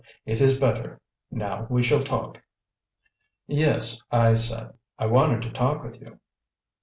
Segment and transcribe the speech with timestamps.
[0.25, 0.99] It is better.
[1.29, 2.43] Now we shall talk."
[3.45, 6.17] "Yes," I said, "I wanted to talk with you."